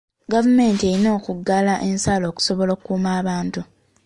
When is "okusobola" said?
2.31-2.71